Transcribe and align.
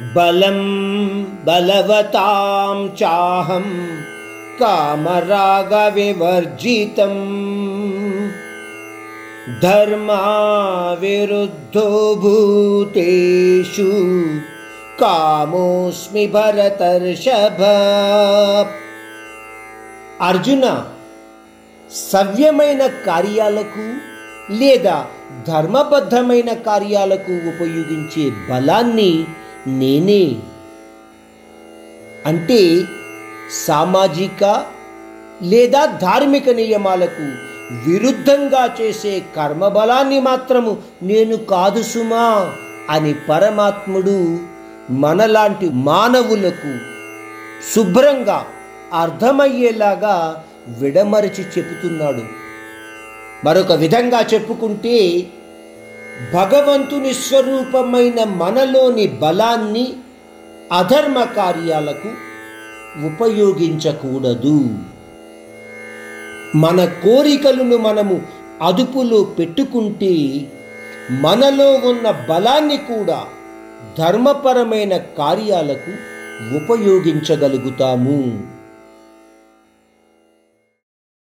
బలం 0.00 0.60
బలవతాం 1.44 2.96
చాహం 3.02 3.66
కామరాగ 4.60 5.88
వివర్జితం 5.88 7.14
ధర్మా 9.62 10.22
భూతేషు 12.22 13.90
కామోస్మి 15.00 16.26
భరతర్షభ. 16.26 17.60
అర్జున 20.20 20.84
సవ్యమైన 22.12 22.86
కార్యాలకు 22.86 23.86
లేదా 24.52 25.06
ధర్మబద్ధమైన 25.48 26.52
కార్యాలకు 26.52 27.32
ఉపయోగించే 27.48 28.30
బలాన్ని 28.50 29.24
నేనే. 29.66 30.36
అంటే 32.26 32.84
సామాజిక 33.66 34.64
లేదా 35.42 35.86
ధార్మిక 35.86 36.50
నియమాలకు 36.50 37.52
విరుద్ధంగా 37.88 38.76
చేసే 38.80 39.22
కర్మబలాన్ని 39.36 40.20
మాత్రము 40.20 40.76
నేను 41.02 41.36
కాదు 41.36 41.82
సుమా 41.82 42.52
అని 42.90 43.14
పరమాత్ముడు 43.14 44.38
మనలాంటి 44.90 45.68
మానవులకు 45.68 46.78
శుభ్రంగా 47.74 48.46
అర్థమయ్యేలాగా 48.94 50.44
విడమరచి 50.68 51.44
చెబుతున్నాడు. 51.58 52.22
మరొక 53.44 53.72
విధంగా 53.72 54.20
చెప్పుకుంటే 54.34 55.26
భగవంతుని 56.34 57.14
స్వరూపమైన 57.14 58.24
మనలోని 58.24 59.06
బలాన్ని 59.06 59.92
అధర్మ 60.72 61.22
కార్యాలకు 61.22 62.10
ఉపయోగించకూడదు. 63.06 64.78
మన 66.56 66.84
కోరికలను 66.84 67.76
మనము 67.76 68.22
అదుపులో 68.62 69.22
పెట్టుకుంటే 69.24 70.46
మనలో 71.10 71.72
ఉన్న 71.72 72.10
బలాన్ని 72.10 72.76
కూడా 72.76 73.24
ధర్మపరమైన 73.98 74.96
కార్యాలకు 74.96 75.92
ఉపయోగించగలుగుతాము. 76.56 78.48